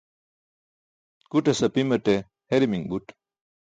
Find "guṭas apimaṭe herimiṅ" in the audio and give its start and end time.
1.31-2.83